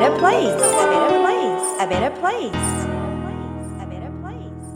[0.00, 2.54] better place, a better place, a better place.
[3.78, 4.66] A better place.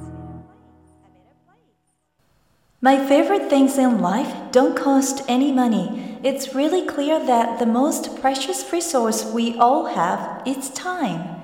[2.82, 6.18] My favorite things in life don't cost any money.
[6.22, 11.40] It's really clear that the most precious resource we all have is time.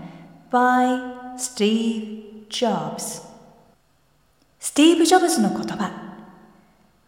[0.50, 3.22] By Steve Jobs.
[4.58, 5.90] スティーブ・ジョブズの言葉。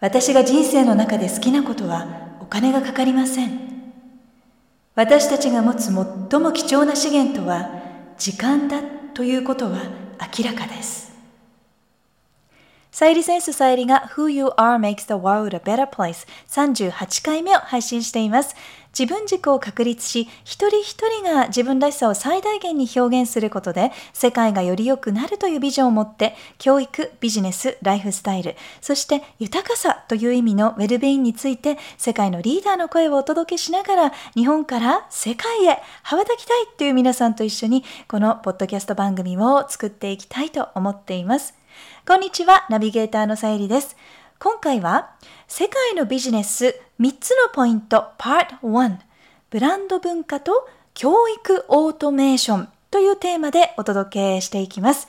[0.00, 3.61] 私が人生の中で好きなことはお金がかかりません。
[4.95, 5.93] 私たちが持つ最
[6.39, 7.81] も貴重な資源とは
[8.17, 8.81] 時間だ
[9.15, 9.79] ということは
[10.37, 11.13] 明らかです。
[12.91, 18.55] さゆりセンスさゆりが Who You Are Makes the World a Better Place 38回目を配信しています。
[18.97, 41.55] 自分軸を確立し、一人一人が自分らしさを最大限に表現することで、世界がより良くなるというビジョンを持って、教育、ビジネス、ライフスタイル、そして豊かさという意味のウェルビーインについて、世界のリーダーの声をお届けしながら、日本から世界へ羽ばたきたいという皆さんと一緒に、このポッドキャスト番組を作っていきたいと思っています。
[42.05, 43.97] こんにちは、ナビゲーターのさゆりです。
[44.43, 45.11] 今回は、
[45.47, 48.97] 世界のビジネス3つのポイント Part 1
[49.49, 55.07] ブランド文化と教育オートメーションというテーマでお届けしていきます。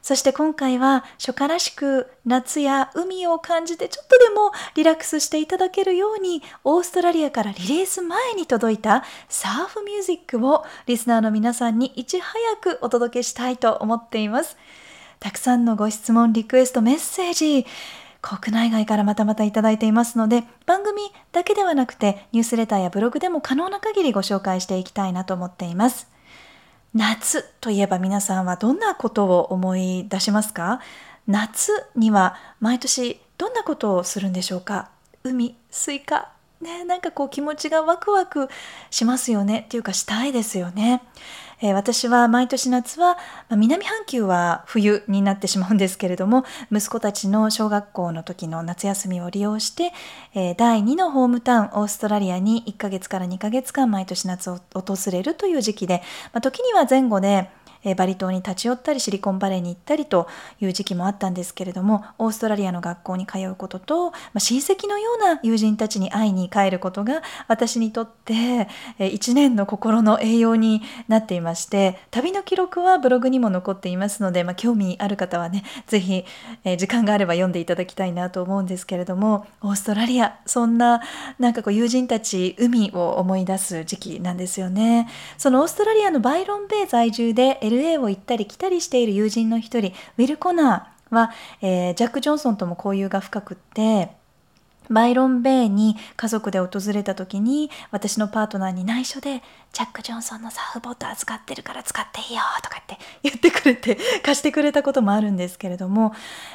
[0.00, 14.56] そして今回は初夏らしく夏や海を感じてちょっとでもリラックスしていただけるようにオーストラリアからリリース前に届いたサーフミュージックをリスナーの皆さんにいち早くお届けしたいと思っています。
[15.18, 17.66] たくさんのご質問、リクエスト、メッセージ、
[18.22, 26.06] 国内外からまたまたいただいていますので、番組だけではなくて、ニュースレターやブログでも可能な限りご紹介していきたいなと思っています。
[26.94, 30.80] 夏といえば皆さんはどんなことを思い出しますか？
[31.26, 34.90] 夏には毎年どんなことをするんでしょうか？
[35.22, 38.48] 海、スイカ、ね、なんかこう気持ちがワクワク
[38.90, 41.02] しますよねっていうかしたいですよね。
[41.62, 43.16] えー、私は毎年夏は、
[43.48, 49.92] まあ、南半球は冬になってしまうんですけれども息子たちの小学校の時の夏休みを利用して、
[50.34, 57.50] えー、第2のホームタウンオーストラリアに1ヶ月から2ヶ月間毎年夏を訪れるという時期で、まあ、時には前後で
[57.84, 60.28] えバリ島に立ち寄ったりシリコンバレーに行ったりと
[60.60, 68.68] いう時期もあったんですけれどもオーストラリアの学校に通うことと、まあ、親戚のような友人たちに会いに帰ることが私にとって、
[68.98, 76.24] え1年の心の栄養になっていまして旅の記録はブログにも残っていますので、まあ、興味ある方はね是非、
[76.64, 81.00] え時間があれば読んでいただきたいなと思うんですけれどもオーストラリアそんな
[81.38, 85.08] なんかこう友人たち海を思い出す時期なんですよね。
[85.38, 94.19] そのオーストラリアのバイロンベイ在住で LA を行ったり来たりしている友人の一人ウィル・コナーは、えー、ジャック・ジョンソンとも交友が深くって
[94.90, 99.42] バイロンベイに家族で訪れた時に私のパートナーに内緒で
[99.72, 106.12] ジャック・ジョンソンのサーフボート預かってるから使っていいよとかって言ってくれて貸してくれたこともあるんですけれども、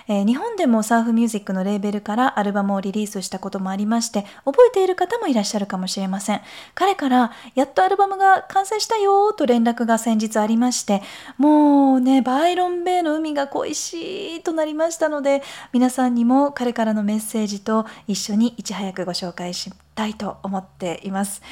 [0.10, 6.42] えー、日本でもサーフミュージックのレーベルからアルバムをリリースしたこともありまして覚えている方もいらっしゃるかもしれません。
[6.74, 11.02] 彼からやっとアルバムが完成したよと連絡が先日ありまして
[11.38, 15.42] もうねバイロンベイの海が恋しいとなりましたので
[15.72, 21.43] 皆さんにも彼からのメッセージと一緒にいち早くご紹介したいと思っています。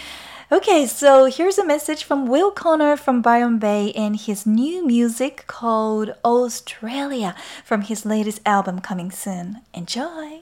[0.51, 5.47] Okay, so here's a message from Will Connor from Byron Bay and his new music
[5.47, 7.35] called Australia
[7.65, 9.59] from his latest album coming soon.
[9.75, 10.41] Enjoy!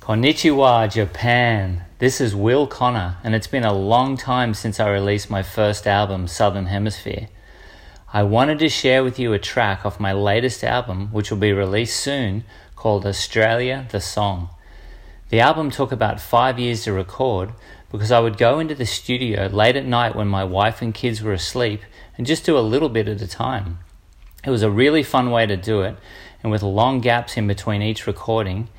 [0.00, 1.82] Konnichiwa, Japan.
[1.98, 5.86] This is Will Connor, and it's been a long time since I released my first
[5.86, 7.28] album, Southern Hemisphere.
[8.12, 11.52] I wanted to share with you a track off my latest album, which will be
[11.52, 14.48] released soon, called Australia the Song.
[15.29, 17.53] The album took about five years to record,
[17.91, 21.21] because I would go into the studio late at night when my wife and kids
[21.21, 21.81] were asleep
[22.17, 23.79] and just do a little bit at a time.
[24.43, 25.97] It was a really fun way to do it,
[26.41, 28.69] and with long gaps in between each recording,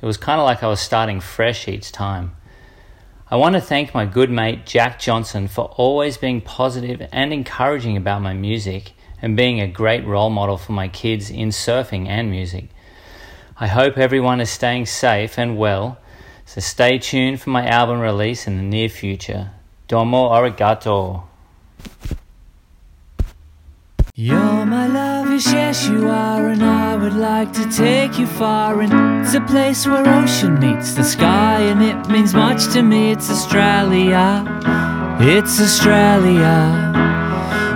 [0.00, 2.34] it was kind of like I was starting fresh each time.
[3.30, 7.96] I want to thank my good mate Jack Johnson for always being positive and encouraging
[7.96, 12.30] about my music and being a great role model for my kids in surfing and
[12.30, 12.70] music.
[13.60, 15.98] I hope everyone is staying safe and well
[16.50, 19.52] so stay tuned for my album release in the near future.
[19.86, 21.22] Domo arigato.
[24.16, 28.80] You're my love, yes, you are, and I would like to take you far.
[28.80, 33.12] And it's a place where ocean meets the sky, and it means much to me.
[33.12, 34.44] It's Australia,
[35.20, 36.90] it's Australia.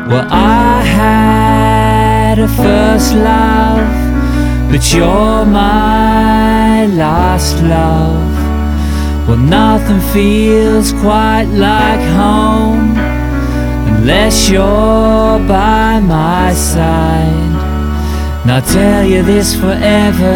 [0.08, 4.03] Well, I had a first love,
[4.70, 8.32] but you're my last love.
[9.26, 12.94] Well, nothing feels quite like home
[13.96, 17.52] unless you're by my side.
[18.42, 20.32] And I'll tell you this forever,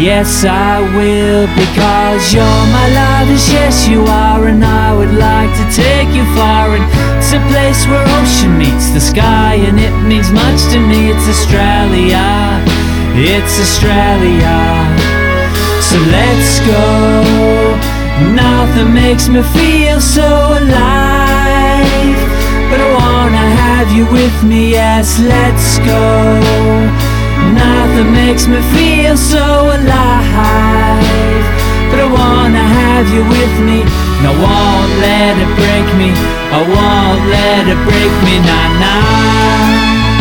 [0.00, 5.64] yes I will, because you're my love, yes you are, and I would like to
[5.76, 6.72] take you far.
[6.72, 6.84] And
[7.18, 11.12] it's a place where ocean meets the sky, and it means much to me.
[11.12, 12.24] It's Australia,
[13.14, 14.88] it's Australia.
[15.80, 17.76] So let's go.
[18.32, 20.28] Nothing makes me feel so
[20.60, 22.16] alive.
[22.70, 26.04] But I wanna have you with me, yes, let's go.
[27.52, 29.44] Nothing makes me feel so
[29.76, 31.44] alive.
[31.90, 33.82] But I wanna have you with me,
[34.16, 36.10] and I won't let it break me.
[36.56, 40.11] I won't let it break me, nah, nah.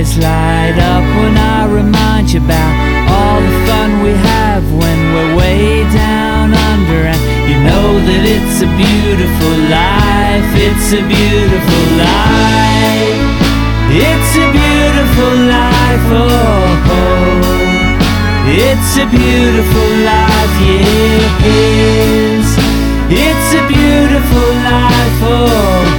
[0.00, 2.72] Eyes light up when I remind you about
[3.12, 7.00] all the fun we have when we're way down under.
[7.12, 13.20] And you know that it's a beautiful life, it's a beautiful life,
[13.92, 17.20] it's a beautiful life, oh, oh.
[18.48, 22.48] It's a beautiful life, yes.
[23.12, 25.89] It's a beautiful life, oh.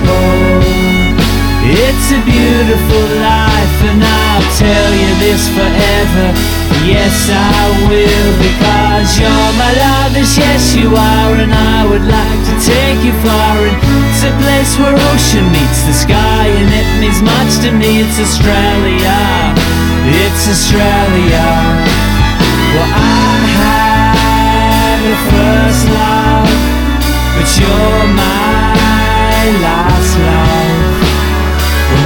[1.72, 6.28] It's a beautiful life, and I'll tell you this forever.
[6.84, 12.56] Yes, I will, because you're my yes, yes, you are, and I would like to
[12.60, 13.56] take you far.
[13.56, 13.78] And
[14.12, 18.04] it's a place where ocean meets the sky, and it means much to me.
[18.04, 19.16] It's Australia,
[20.28, 21.48] it's Australia.
[22.76, 26.52] Well, I had a first love,
[27.40, 30.81] but you're my last love.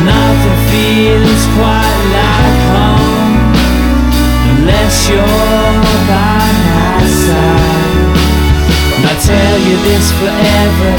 [0.04, 3.56] Nothing feels quite like home
[4.52, 7.86] unless you're by my side.
[8.96, 10.92] And I tell you this forever,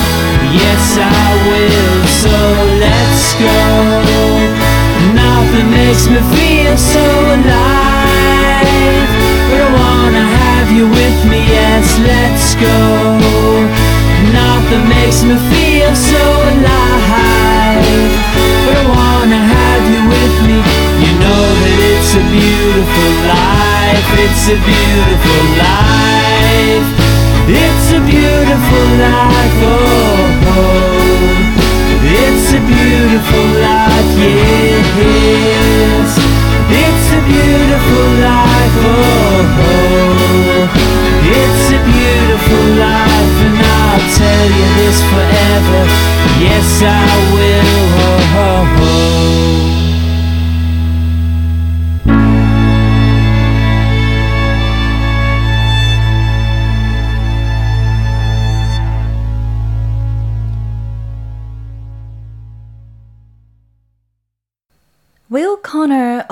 [0.56, 1.98] yes I will.
[2.22, 2.34] So
[2.80, 3.60] let's go.
[5.12, 7.04] Nothing makes me feel so
[7.36, 8.66] alive.
[9.48, 12.78] But I wanna have you with me, yes, let's go.
[14.32, 16.22] Nothing makes me feel so
[16.52, 16.95] alive.
[22.86, 24.06] Beautiful life.
[24.24, 26.88] It's a beautiful life.
[27.48, 29.58] It's a beautiful life.
[29.62, 30.86] Oh, oh.
[32.02, 34.10] It's a beautiful life.
[34.18, 36.10] Yes.
[36.70, 38.76] It's a beautiful life.
[38.86, 40.70] Oh, oh.
[41.26, 45.82] It's a beautiful life, and I'll tell you this forever.
[46.38, 47.66] Yes, I will.
[47.98, 49.75] Oh, oh, oh.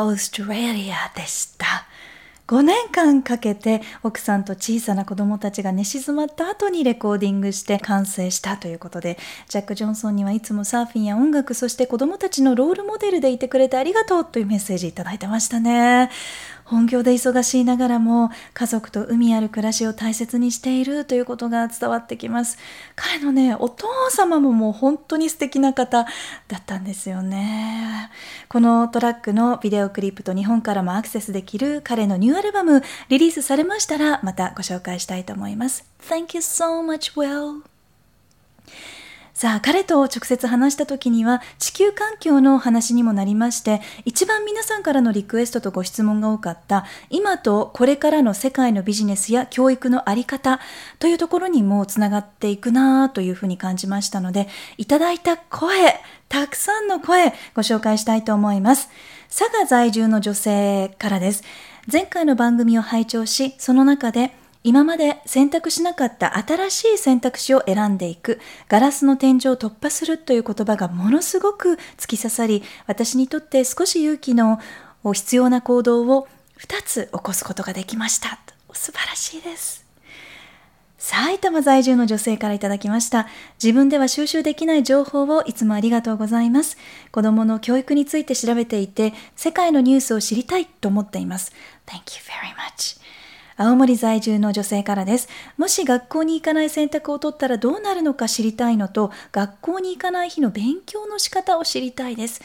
[0.05, 1.87] オーストラリアでした。
[2.47, 9.19] 5年間かけて奥さんと小さな子供たちが寝静まった後にレコーディングして完成したということで、
[9.49, 16.11] ジャック・ジョンソンにはいつもサーフィンや音楽、そして子供たちのロールモデルでいてくれてありがとうというメッセージいただいてましたね。
[16.65, 22.59] 本業で忙しいながらも家族と海ある暮らしを大切にしているということが伝わってきます。
[22.97, 26.05] 彼のね、お父様ももう本当に素敵な方
[26.49, 28.11] だったんですよね。
[28.49, 35.85] このトラックのビデオクリップと日本からもアクセスできる彼のニューアルバムリリースされましたらまたご紹介したいと思います。
[36.01, 37.63] Thank you so much, Will.
[39.34, 50.60] さあ彼と直接話した時には地球環境の話にもなりまして一番皆さんからのリクエストとご質問が多かった今とこれからの世界のビジネスや教育のあり方
[51.00, 54.46] というところにもつながっていくなというふうに感じましたので
[54.79, 55.69] いただいた声
[56.29, 58.88] たくさんの声ご紹介したいと思います。
[59.36, 61.43] 佐賀在住の女性からです。
[61.93, 64.32] 前回の番組を拝聴しその中で
[64.67, 74.59] 今まで選択しなかった新しい選択肢を選んでいく、ガラスの天井を突破するという言葉がものすごく突き刺さり、私にとって少し勇気の
[75.13, 76.27] 必要な行動を
[76.59, 78.41] 2つ起こすことができました。
[78.73, 79.85] 素晴らしいです。
[80.97, 83.29] 埼玉在住の女性からいただきました。
[83.63, 86.79] 自分では収集できない情報をいつもありがとうございます。
[87.13, 91.53] 子供の教育について調べていて、世界のニュースを知りたいと思っています。
[91.85, 93.04] Thank you very much.
[93.56, 95.29] 青森在住の女性からです。
[95.56, 102.41] もし学校に行かない選択を取ったらどうなるのか知りたいのと、学校に行かない日の勉強の仕方を知りたいです。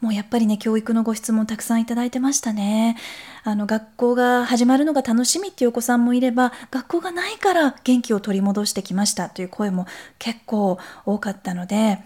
[0.00, 2.96] もうやっぱりね、教育のご質問たくさんいただいてましたね。
[3.44, 9.86] あの、学校が始まるのが楽しみっていうお子さんもいれば、学校がないから元気を取り戻してきましたという声も
[10.18, 11.98] 結構多かったので、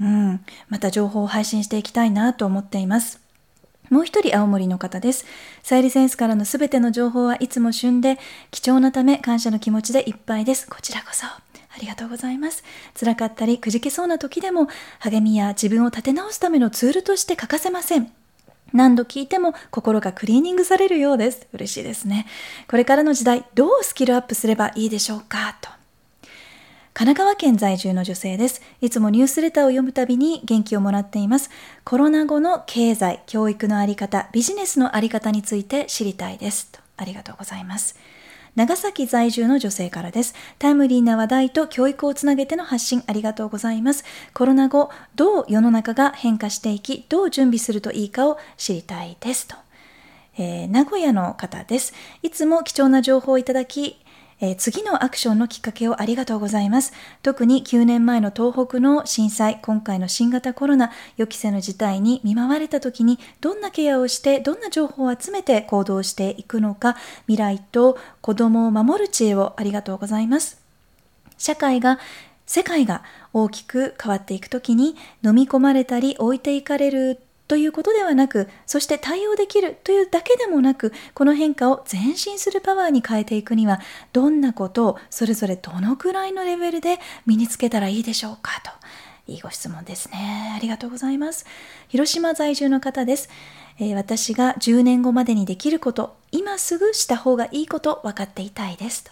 [0.00, 3.21] うん、また情報を配信していきたいなと思っています。
[3.92, 5.26] もう一人青森の方です。
[5.62, 8.18] さゆりセンスからのすべての情報はいつも旬で、
[8.50, 10.66] 貴重なため感謝の気持ちでいっぱいです。
[10.66, 11.26] こちらこそ。
[11.26, 11.42] あ
[11.78, 12.64] りがとうございます。
[12.98, 14.68] 辛かったりくじけそうな時でも
[15.00, 18.10] 励みや自分を立て直すためのツールとして欠かせません。
[18.72, 21.46] 何度聞いても心がクリーニングされるようです。
[21.52, 22.26] 嬉しいですね。
[22.68, 25.58] これからの時代、どうスキルアップすればいいでしょうか？
[25.60, 25.81] と。
[26.94, 28.60] 神奈川県在住の女性です。
[28.82, 31.48] いつもニュースレターを読むたびに元気をもらっています。
[31.84, 36.70] コロナ後の経済、教育のあり方、ビジネスのあり方について知りたいです。
[36.70, 37.96] とありがとうございます。
[38.56, 40.34] 長崎在住の女性からです。
[40.58, 44.04] タイムリーな話題と教育をつなげての発信ありがとうございます。
[44.34, 49.48] コロナ後、どう世の中が変化していき、どう準備するといいかを知りたいです。
[49.48, 49.56] と。
[50.36, 51.94] えー、名古屋の方です。
[52.22, 54.01] いつも貴重な情報をいただき、
[54.42, 56.92] えー、次のアクションのきっかけをありがとうございます。
[57.22, 66.96] 特に9年前の東北の震災、今回の新型コロナ、予期せぬ事態に見舞われた時に、どんなケアをして、どんな情報を集めて行動していくのか、
[67.28, 70.60] 未来と子供を守る知恵をありがとうございます。
[71.38, 72.00] 社会が
[72.44, 77.20] 世界が大きく変わっていく時に飲み込まれたり置いていかれる
[77.52, 83.78] ということではなく、そして対応できるというだけでもなく、この変化を前進するパワーに変えていくには、
[84.14, 88.70] どんなことをそれぞれどのくらいのレベルで身につけたらいいでしょうかと。
[89.30, 90.54] いいご質問ですね。
[90.56, 91.44] ありがとうございます。
[91.88, 93.28] 広島在住の方です。
[93.78, 99.10] えー、私が10年後までにできること、今すぐした方がいいこと分かっていたいですと。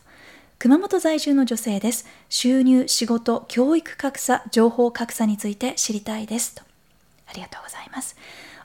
[0.58, 2.06] 熊本在住の女性です。
[2.30, 6.69] 収入、仕事、教育格差、情報格差について知りたいですと。
[7.30, 8.16] ありがとうございます。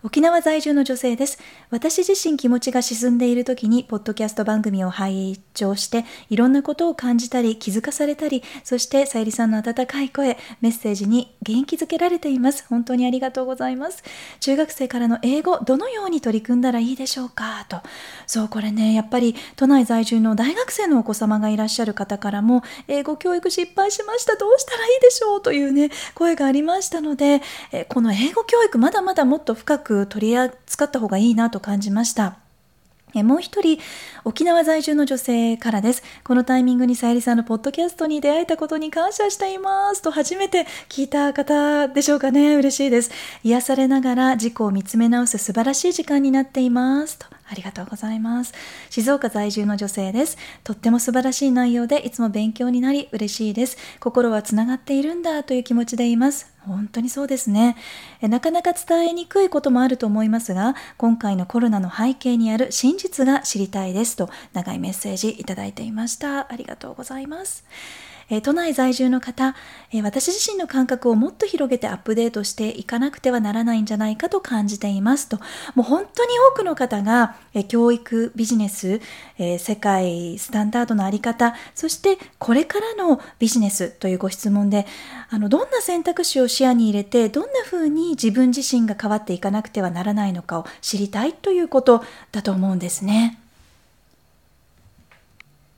[0.06, 1.40] 沖縄在住の女性です。
[1.72, 12.66] 私自身気持ちが沈んでいる時に、ポッドキャスト番組を拝聴して、いろんなことを感じたり、気づかされたり、そして、さゆりさんの温かい声、メッセージに元気づけられています。
[12.70, 14.04] 本当にありがとうございます。
[14.42, 17.66] 中学生からの英語、どのように取り組んだらいいでしょうか？
[17.68, 17.78] と。
[18.28, 24.36] そう、これね、やっぱり、都内在住の大学生のお子様がいらっしゃる方からも、英語教育失敗しました。
[24.36, 25.42] どうしたらいいでしょう？
[25.42, 27.42] というね、声がありましたので、
[27.90, 32.38] この英語教育、まだまだもっと深く取り扱った方がいいなと感じました。
[33.24, 33.80] もう一人、
[34.26, 36.04] 沖縄在住の女性からです。
[36.24, 42.56] このタイミングにさゆりさんのポッドキャストに出会えたことに感謝していますと初めて聞いた方でしょうかね。
[42.56, 43.12] 嬉しいです。
[43.44, 47.35] 癒されながら事故を見つめ直す素晴らしい時間になっていますと。
[47.48, 48.54] ありがとうございます。
[48.90, 50.38] 静岡在住の女性です。
[50.64, 53.78] とっても素晴らしい内容でいつも勉強になり嬉しいです。
[54.00, 56.52] 心はつながっているんだという気持ちでいます。
[56.66, 57.78] 本当にそうですね
[58.22, 66.52] えなかなか伝えにくいこともあると思いますが、今回のコロナの背景にある真実が知りたいですと長いメッセージいただいていました。
[66.52, 67.64] ありがとうございます。
[68.30, 69.56] え都内在住の方、
[69.92, 75.38] え私自身の感覚をもっと広げてアップデートしていかなくてはならないんじゃないかと感じていますと、
[75.76, 79.00] もう本当に多くの方が、え教育、ビジネス、
[79.38, 84.88] え世界スタンダードのあり方、そしてこれからのビジネスというご質問で、
[85.30, 93.40] あのどんな選択肢を視野に入れて、どんな風に自分自身が変わっていかなくてはならないのかを知りたいということだと思うんですね。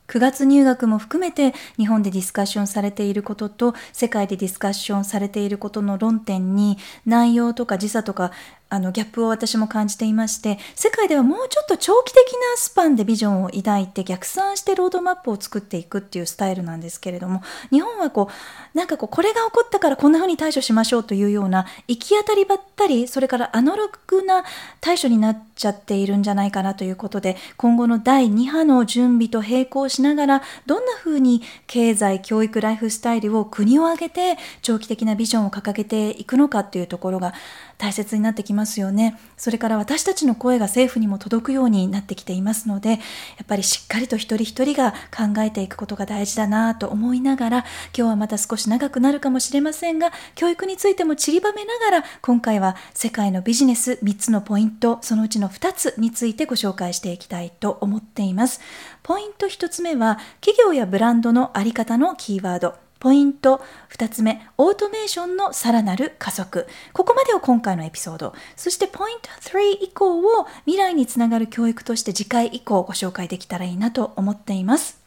[0.08, 8.32] 9月入学も含めて日本でディスカッションされていることと世界でディスカッションされていることの論点に内容とか時差とか
[8.70, 18.28] あのギャップを私も感じていまして世界ではもうちょっと長期的なスパンでビジョンを抱いて逆算してロードマップを作っていくっていうスタイルなんですけれども日本はこ
[18.74, 24.44] うなんかこうこれが起こったからこんな風に対処しましょうというような行き当たりばったりそれからアナログな
[24.82, 37.32] 対処になっちゃっているんじゃないかなということで今後の第2波の準備と並行しながらどんな風に経済教育ライフスタイルを国を挙げて長期的なビジョンを掲げていくのかっていうところが
[37.78, 38.57] 大切になってきます。
[38.58, 39.18] ますよね。
[39.36, 42.96] それから私たちの声が政府にも届くようになってきていますので、や
[43.42, 47.58] っぱりしっかりと一人一人が考えていくことが大事だなと思いながら、
[47.96, 58.60] 今日はまた少し長くなるかもしれませんが、教育についても散りばめながら、今回は世界のビジネス3つのポイント、そのうちの2つについてご紹介していきたいと思っています。
[59.02, 62.87] ポイント1つ目は、企業やブランドのあり方のキーワード。
[62.98, 66.66] ポイント2つ目、オートメーションのさらなる加速。
[66.92, 68.34] ここまでを今回のエピソード。
[68.56, 75.00] そしてポイント3以降を未来につながる教育として次回以降ご紹介できたらいいなと思っています。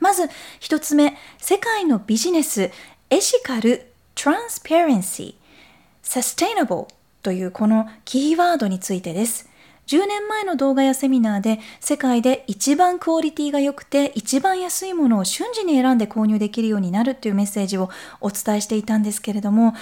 [0.00, 0.24] まず
[0.60, 2.70] 1つ目、世界のビジネス、
[3.10, 5.34] エシカル、トランスペアレンシー、
[6.02, 6.86] サステイナブル、
[7.22, 9.48] というこのキーワードについてです。
[9.86, 19.74] 10年前の動画やセミナーで世界で一番クオリティが良くて一番安いものを瞬時に選んで購入できるようになるというメッセージをお伝えしていたんですけれども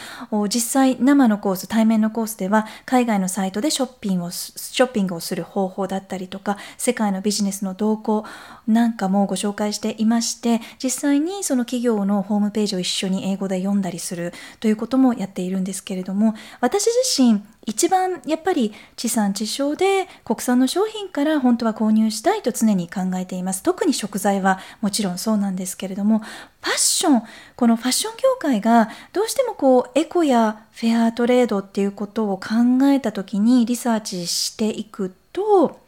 [0.49, 8.25] 実際生のコース対面のコースでは海外のサイトでショッピングをショッピングをする方法だったりとか世界のビジネスの動向
[8.67, 23.63] なんかもご紹介していまして実際にその企業のホームページを一緒に英語で読んだりするということもやっているんですけれども私自身一番やっぱり地産地消で国産の商品から本当は購入したいと常に考えています。
[23.63, 27.23] 特に食材はもちろんそうなんですけれども、ファッション、
[27.57, 32.47] このファッション業界がどうしてもこうエコやフェアトレードっていうことを考
[32.85, 35.79] えた時にリサーチしていくと、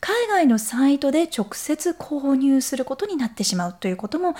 [0.00, 4.34] 海外のサイトで直接購入することになってしまうということも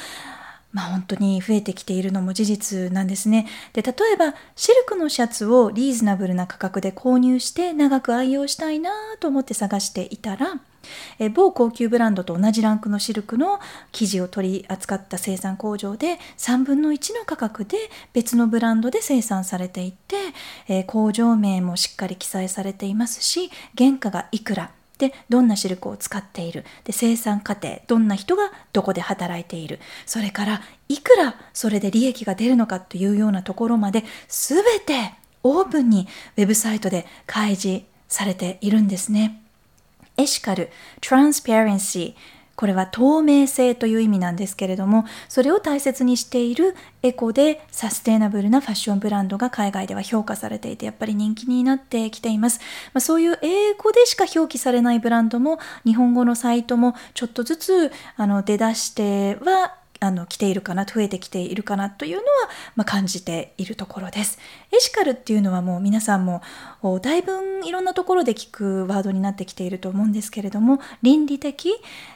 [0.72, 3.46] まあ、本当に増えてきているのも事実なんですね。
[3.72, 10.60] で例えばシルクのシャツをリーズナブルな価格で購入して長く愛用したいなと思って探していたら
[11.18, 13.60] え某高級ブランドと同じランクのシルクの
[13.92, 17.76] 生地を取り扱った生産工場で3分の1の価格で
[18.12, 20.16] 別のブランドで生産されていて、
[20.68, 24.70] え工場名もしっかり記載されていますし原価がいくら
[25.02, 26.64] でどんなシルクを使っている？
[26.84, 29.80] で生産過程どんな人がどこで働いている？
[30.06, 36.06] それからいくらそれで利益が出るのかというようなところまで全てオープンに
[36.36, 39.42] ウェブサイトで開示されているんですね。
[40.16, 52.60] エシカル、トランスペアレンシーこれは透明性という意味なんですけれどもそれを大切にしているエコでサステイナブルなファッションブランドが海外では評価されていてやっぱり人気になってきています、
[52.92, 62.26] まあ、そういう英語でしか表記されないブランドも日本語のサイトもちょっとずつあの出だしてはあの来ているかな増えてきているかなというのは、
[62.74, 64.38] まあ、感じているところです。
[64.72, 66.42] エシカルっていうのはもう皆さんも
[67.02, 67.32] だいぶ
[67.64, 71.72] いろんなところで聞くワードになってきていると思うんですけれども倫理的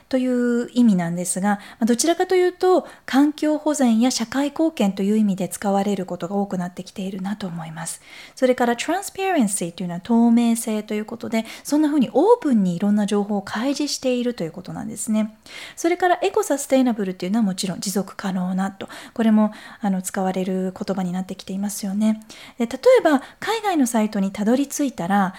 [0.09, 8.01] という意味なんですがどちらかというと環境保全や社会貢献という意味で使われることが多くなってきているなと思います。
[8.35, 15.37] それから transparency というのは透明性ということでそんな風にオープンにいろんな情報を開示しているということなんですね。
[15.75, 18.88] それからエコサステイナブルというのはもちろん持続可能なと。
[19.14, 22.23] これもあの使われる言葉になってきていますよね。
[22.59, 25.35] で例えば海外のサイトにたどり着いたら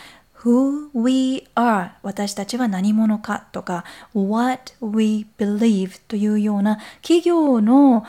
[0.47, 3.83] who we are 私たちは何者かとか
[4.13, 8.05] what we believe というような企業の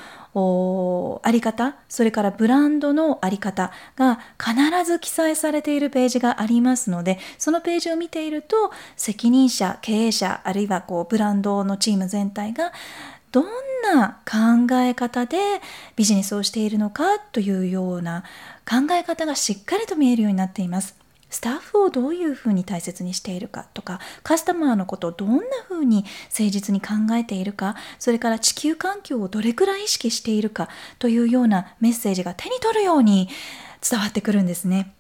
[1.25, 12.73] あり方それからブランドのあり方が必ず記載されているページがありますのでそのページを見ていると責任者経営者あるいはこうブランドのチーム全体が
[13.33, 13.45] どん
[13.95, 15.39] な考え方で
[15.97, 18.23] ビジネスをしているのかというような
[18.69, 21.08] 考え方がしっかりと見えるようになっています。
[21.31, 33.29] スタッフをどういうふうに大切にしているかとかカスタマーのことをどんなふうに誠実に考えているかそれから地球環境をどれくらい意識しているかというようなメッセージが手に取るように
[33.89, 34.95] 伝わってくるんですね。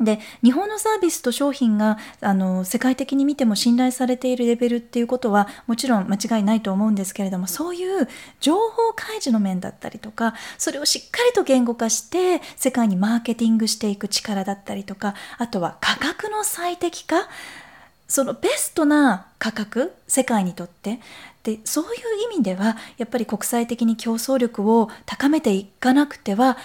[0.00, 8.08] で日本のサービスと商品があの世界的に見ても信頼されているレベルっていうことはもちろん間違いないと思うんですけれどもそういう
[8.40, 17.28] 情報開示の面だったりとかそれをしっかりと言語化して世界にマーケティングしていく力だったりとかあとは価格の最適化
[18.08, 21.00] そのベストな価格世界にとって。
[21.42, 21.90] でそういう
[22.32, 26.58] 意味ではやっぱり国際的に競争力を高めていかなくては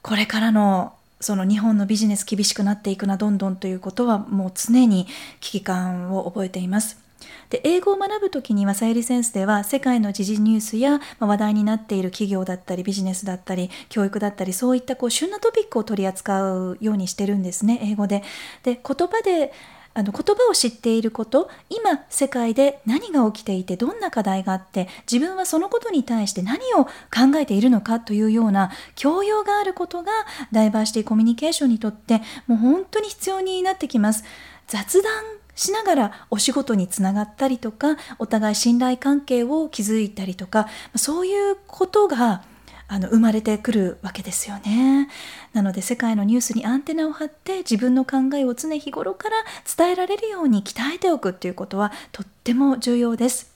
[0.00, 5.06] これからのその日本のビジネス厳しくなっていくなどんどんということはもう常に
[5.40, 7.06] 危機感を覚えています。
[7.50, 18.22] で英語を学ぶ時にはさゆりセンスでは世界の時事ニュースや、まあ、話題になっている企業だったりビジネスだったり教育だったりそういったこう旬なトピックを取り扱うようにしてるんですね英語で。
[18.62, 19.52] で言葉で
[19.96, 30.12] あの言葉を知っていること今世界で何が起きていてどんな課題があって自分はそのことに対して何を考えているのかというような教養があることが
[30.52, 34.24] ダイバーシティコミュニケーションにとってもう本当に必要になってきます。
[34.66, 42.42] 雑談しながらお仕事につながったりとかお互い信頼関係を築いたりとかそういうことが
[42.88, 45.08] あの生まれてくるわけですよね。
[45.52, 49.36] なので世界のニュースにアンテナを張って自分の考えを常日頃から
[49.76, 53.52] 伝えられるように鍛えておくっていうことはとっても重要です。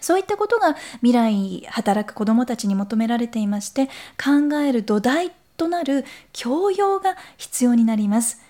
[0.00, 3.86] そういったことが未来働く子どもたちに求められていまして
[4.22, 8.40] 考える土台となる教養が必要になります。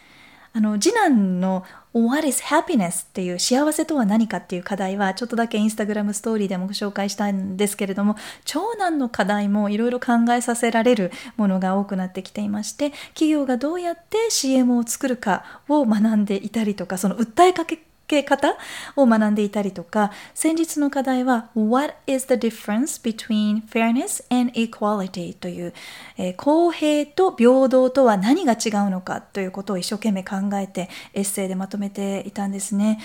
[0.55, 3.05] あの次男の What is happiness?
[3.05, 18.57] っていう幸せとは何かっていう課題はちょっとだけインスタグラムストーリーでもご紹介したんですけれども長男の課題もいろいろ考えさせられるものが多くなってきていまして企業がどうやって CM を作るかを学んでいたりとかその訴えかけけ方
[18.97, 25.75] を学んでいたりとか先日の課題は What is the difference between fairness and equality という、
[26.19, 32.99] えー、公平と平等とは何が違うのかということを一生懸命考えてエッセイでまとめていたんですね。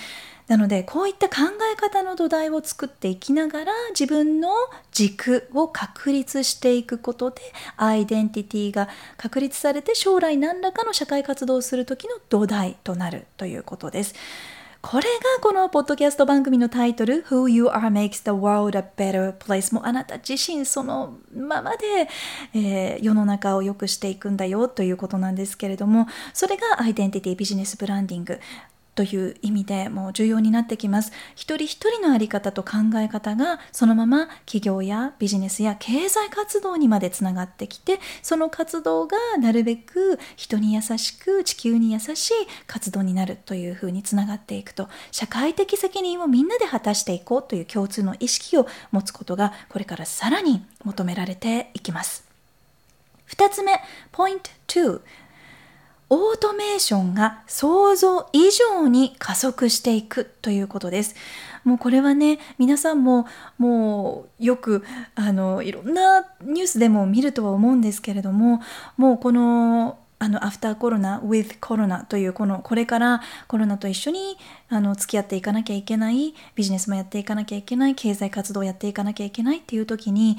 [0.48, 1.36] なのでこういった考
[1.72, 4.50] え方の土台を作っていきながら自分の
[4.92, 7.42] 軸を確立していくことで
[7.76, 14.14] アイデンティティが確立されて将来何らかの社会活動をする時の土台となるということです。
[14.80, 22.08] これがこのポッドキャスト番組のタイトル Who You Are Makes the World a Better Place もあなた自身そのままで、
[22.54, 28.38] えー、世の中を良くしていくんだよということなんですけれどもそれがアイデンティティビジネスブランディング。
[28.98, 31.12] という意味でもう重要になってきます。
[31.36, 42.32] 一人一人の在り方と考え方がそのまま企業やビジネスや経済活動にまでつながってきてその活動がなるべく人に優しく地球に優しい
[42.66, 44.88] 活動になるというふうにつながっていくと。
[45.12, 52.24] 社会的責任をみんなで果たしていこうという共通の意識を持つことがこれからさらに求められていきます。
[53.28, 53.80] 2つ目
[54.10, 55.00] ポイント2
[56.10, 61.14] オートメーションが想像以上に加速していくということです。
[61.64, 63.26] もうこれはね皆さんも
[63.58, 68.62] もうよくあのいろんなニュースでも見るとは思うんですけれども
[68.96, 74.36] もうこのあのアフターコロナ with コロナというこのこれからコロナと一緒に
[74.68, 80.36] あの付き合っていかなきゃいけないビジネスもやっていかなきゃいけない経済活動をやっていかなきゃいけないっていう時に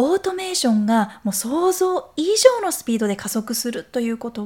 [0.00, 4.44] オートメーションがもう想像以上のスピードで加速するということ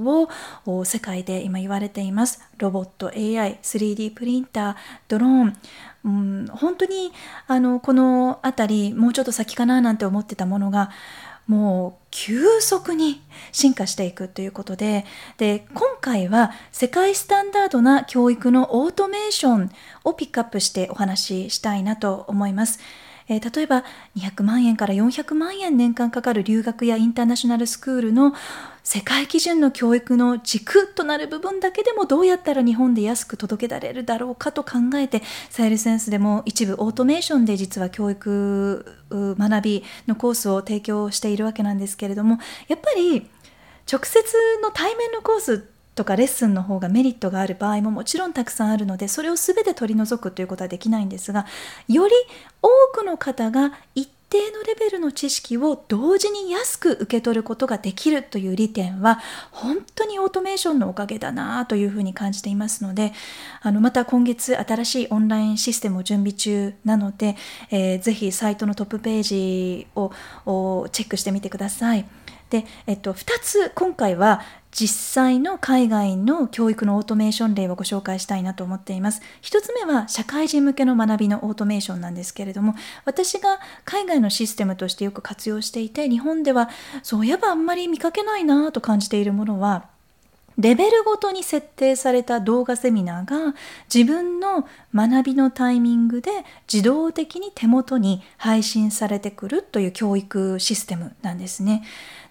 [0.64, 2.40] を世界で今言われています。
[2.56, 4.76] ロボット、AI、3D プリンター、
[5.08, 5.56] ドローン、
[6.04, 7.12] うん、本当に
[7.48, 10.90] あのこの辺りもうちょっと先かななんて思ってたものが
[11.46, 15.05] もう急速に進化していくということで
[15.38, 19.70] で今回は世界スタンダードな教育のオートメーション
[20.05, 22.78] をピックアップしてお話ししたいなと思います。
[23.33, 23.85] えー、例えば
[24.16, 28.35] 200万円から400万円年間かかる留学やインターナショナルスクールの
[28.85, 43.31] 世界基準の教育の軸となる部分だけでもどうやったら日本で安く届けられるだろうかと考えてサイルセンスでも一部オートメーションで実は教育学びのコースを提供しているわけなんですけれどもやっぱり
[43.90, 44.23] 直接
[44.62, 51.46] の対面のコースとかレッスンの方がメリットがある場合ももちろんたくさんあるのでそれを全て取り除くということはできないんですが
[51.88, 52.14] より
[52.62, 63.12] 多くの方が一定のレベルの知識を同時に安く受け取ることができるという利点は本当にオートメーションのおかげだなというふうに感じていますので
[63.61, 67.37] あのまた今月新しいオンラインシステムを準備中なので、
[67.70, 70.11] えー、ぜひサイトのトップページを
[70.90, 72.07] チェックしてみてください。
[72.48, 79.20] で、えっと、2つ今回は実際の海外の教育のオートメーション例をご紹介したいなと思っています。
[79.42, 86.70] 1つ目は社会人向けの学びのオートメーションなんですけれども私が海外のシステムとしてよく活用していて日本では
[87.02, 89.87] そういえばあんまり見かけないなと感じているものは
[90.58, 93.54] レベルごとに設定された動画セミナーが
[93.92, 96.31] 自分の学びのタイミングで
[96.72, 101.83] 自動的に手元に配信されてくるという教育システムなんですね。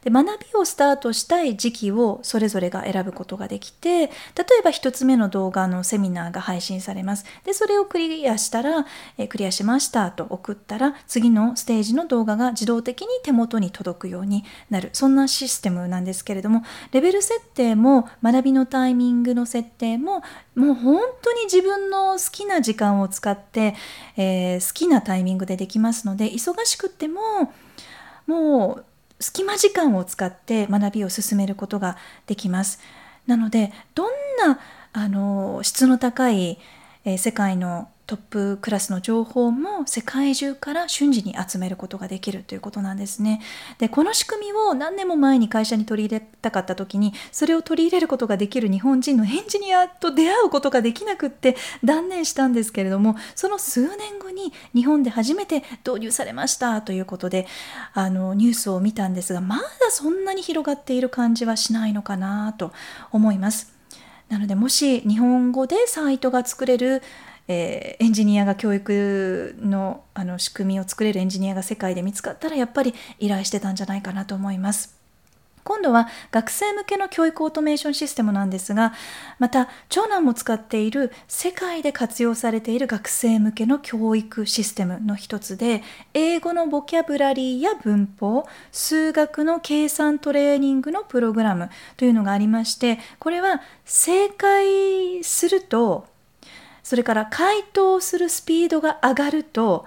[0.04, 4.10] で学びをスタートしたい時期をそれぞれが選ぶことができて例え
[4.63, 8.86] ば1つ目の動画のセミナーが配信されますでそれをクリアしたら、
[9.17, 20.24] えクリアしましたと送ったら次のステージの動画が自動的に手元に届くようになるそんなシステムなんですけれどもレベル設定も学びのタイミングの設定も
[20.56, 23.76] もう本当に自分の好きな時間を使って、
[24.18, 27.54] えー、好きなタイミングでできますので忙しくっても
[28.28, 28.86] もう
[29.20, 32.80] 隙間時間を使って学びを進めることができます。
[33.28, 34.12] なのでどん
[34.46, 34.60] な
[34.94, 36.60] あの質の高い、
[37.06, 43.42] えー、世界のトップクラスの情報も世界中から瞬時に集めることができるということなんですね。
[43.78, 57.48] でこの仕組みを何年も前に会社に取り入れたかった時にそれを取り入れることができる日本人のエンジニアと出会うことができなくって断念したんですけれどもその数年後に日本で初めて導入されましたということで
[57.94, 62.72] あのニュースを見たんですがまだそんなに広がっている感じはしないのかなと
[63.12, 63.74] 思います。
[64.30, 67.04] なのでもし日本語でサイトが作れる
[67.52, 75.02] えー、エンジニアが教育のあの仕組みを作れるエンジニアが世界で見つかったらやっぱり依頼してたんじゃないかなと思います。
[75.64, 78.94] 今度は学生向けの教育オートメーションシステムなんですが、
[79.38, 85.84] また長男も使っている世界で活用されている学生向けの教育システムの一つで、
[86.14, 96.10] 英語のボキャブラリーや文法、数学の計算トレーニングのプログラムというのがありまして、これは正解すると、
[96.91, 99.86] それから回答するスピードが上がると、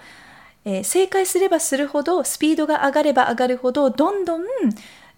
[0.64, 4.42] えー、正解すればするほどスピードが上がれば上がるほどどんどん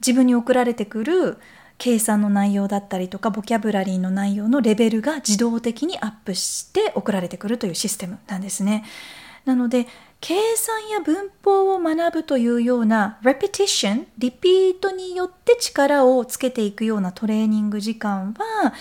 [0.00, 1.38] 自分に送られてくる
[1.78, 8.84] 計算の内容だったりとかボキャブラリーの内容のレベルが自動的にアップして送られてくるというシステムなんですね。
[9.44, 9.86] なので
[10.20, 18.74] 計算や文法を学ぶというような repetition リピートによって力をつけていくようなトレーニング時間は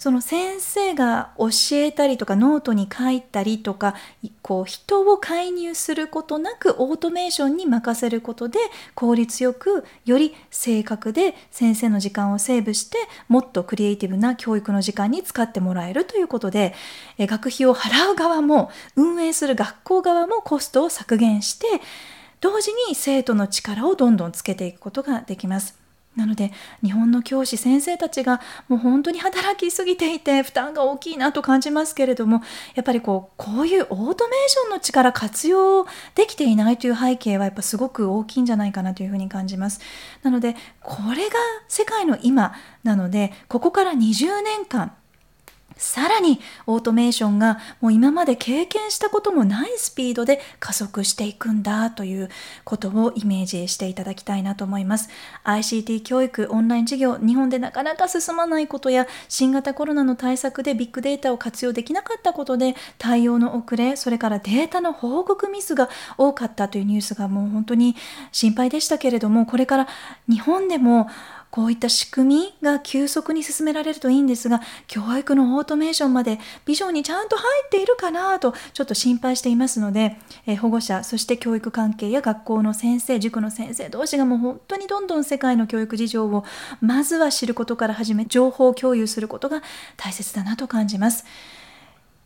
[0.00, 3.94] その先生が教えたりとかノートに書いたりとか
[4.40, 8.58] こう人を介入することなくオートメーションに任せることで
[8.94, 12.96] 効率よくより正確で先生の時間をセーブして
[13.28, 16.72] もっとクリエイティブな教育の時間に使ってもらえるということで
[17.18, 21.66] 学費を払う側も運営する学校側もコストを削減して
[22.40, 25.79] 同時に生徒の力をどんどんつけていくことができます。
[26.20, 26.52] なので
[26.84, 32.42] 日本の教師先生たちがもう本当に働きすぎていて負担が大きいなと感じますけれども
[32.74, 39.80] やっぱりこうこういうオートメーションの力活用できていないという背景はやっぱすごく大きいんじゃないかなというふうに感じます。
[40.22, 41.36] なのでこれが
[41.68, 42.52] 世界の今
[42.84, 44.92] なのでここから20年間
[45.80, 52.28] さらにオートメーションがもう今まで経験したこともないスピードで加速していくんだという
[52.64, 55.08] ことをイメージしていただきたいなと思います。
[55.44, 65.88] ICT 教育、オンライン授業、日本でなかなか進まないことや新型コロナの対策でビッグデータを活用できなかったことで対応の遅れ、それからデータの報告ミスが
[66.18, 67.96] 多かったというニュースがもう本当に
[68.32, 69.88] 心配でしたけれども、これから
[70.28, 71.08] 日本でも
[71.50, 86.44] こういった仕組みが急速に進められるといいんですが、教育のオートメーションまでビジョンにちゃんと入っているかなとちょっと心配していますので、え保護者、そして教育関係や学校の先生、塾の先生同士がもう本当にどんどん世界の教育事情を
[86.80, 89.62] まずは知ることから始め、情報共有することが
[89.96, 91.24] 大切だなと感じます。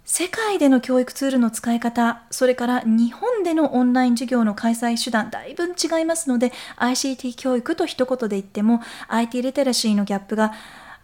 [0.06, 10.52] 世界での教育ツールの使い方、それから日本でのオンライン授業の開催手段、だいぶ違いますので、ICT 教育と一言で言っても、IT リテラシーのギャップが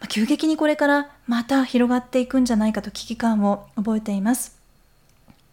[0.08, 4.58] 急激にこれからまた広がっていくんじゃないかと危機感を覚えています。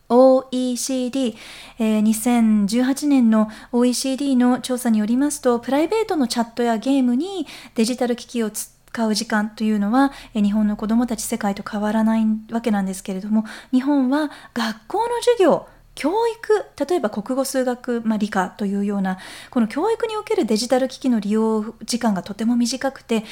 [0.10, 1.36] OECD、
[1.80, 8.77] えー、2018年の OECD の調査によりますと、プライベートのチャットやゲームにデジタル機器を使
[9.08, 19.18] う時間というのは日本の子どもたち世界と変わらないわけなんですけれども日本は学校の授業教育例えば国語数学、まあ、理科というような
[19.50, 23.24] この教育におけるデジタル機器の利用時間がとても短くて、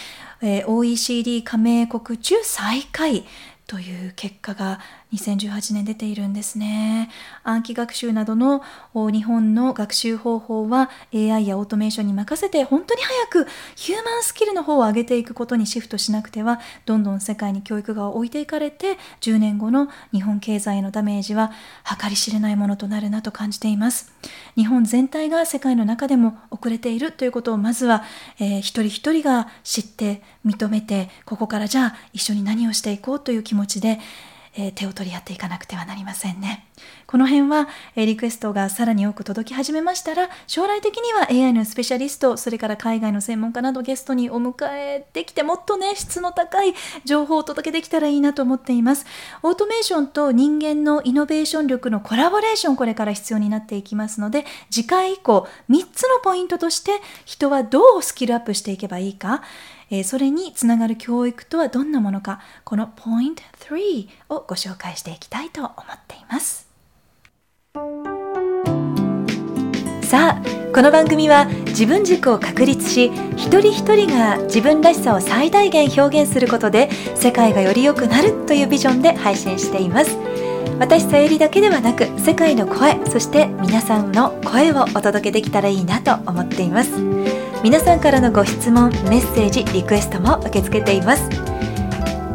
[0.41, 3.23] えー、OECD 加盟国中最下位
[3.67, 4.79] という結果が
[5.15, 7.09] 2018年出ているんですね。
[7.43, 8.61] 暗記学習などの
[8.93, 21.51] 日本の学習方法は AI やオートメーションに任せて本当に早くヒューマンスキルの方を上げていくことにシフトしなくてはどんどん世界に教育が置いていかれて10年後の日本経済へのダメージは
[22.01, 24.13] 計り知れないものとなるなと感じています。
[24.55, 28.03] 日本全体が世界の中でも遅れているということをまずは、
[28.39, 33.99] えー、一人一人が知って認めてここからじゃあ一緒に何をしていこうという気持ちで
[34.57, 36.65] えー、手を取り合っていかなくてはなりませんね。
[37.07, 49.05] この辺は、えー、リクエストがさらに多く届き始めましたら、将来的には AI のスペシャリスト、それから海外の専門家などゲストにお迎えできて、もっとね、質の高い情報をお届けできたらいいなと思っています。
[49.43, 59.43] オートメーションと人間のイノベーション力のコラボレーション、これから必要になっていきますので、次回以降、3つのポイントとして、人はどうスキルアップしていけばいいか、
[59.91, 65.73] えー、それにつながる教育とはどんなものかこの Point3 をご紹介していきたいと思っ
[66.07, 66.67] ています。
[70.03, 80.17] さあこの番組は自分軸を確立し一人一人が自分らしさを最大限表現することで世界がより良くなるというビジョンで配信しています。
[80.79, 87.44] 私さゆりだけではなく世界の声そして皆さんの声をお届けできたらいいなと思っています。
[87.65, 91.27] 皆さんからのご質問メッセージリクエストも受け付けています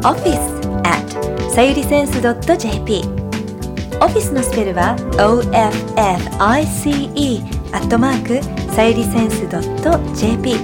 [0.03, 3.01] office at さゆりセンス .jp
[4.01, 6.35] オフィスのスペルは OFFICE
[7.71, 8.41] アットマーク
[8.73, 9.45] さゆりセンス
[10.19, 10.55] .jp